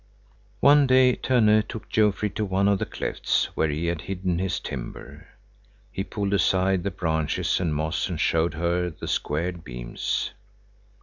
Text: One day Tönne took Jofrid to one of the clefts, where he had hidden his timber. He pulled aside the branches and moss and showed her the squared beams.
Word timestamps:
One 0.61 0.87
day 0.87 1.15
Tönne 1.15 1.61
took 1.67 1.87
Jofrid 1.87 2.33
to 2.37 2.43
one 2.43 2.67
of 2.67 2.79
the 2.79 2.87
clefts, 2.87 3.55
where 3.55 3.69
he 3.69 3.85
had 3.85 4.01
hidden 4.01 4.39
his 4.39 4.59
timber. 4.59 5.27
He 5.91 6.03
pulled 6.03 6.33
aside 6.33 6.81
the 6.81 6.89
branches 6.89 7.59
and 7.59 7.75
moss 7.75 8.09
and 8.09 8.19
showed 8.19 8.55
her 8.55 8.89
the 8.89 9.07
squared 9.07 9.63
beams. 9.63 10.31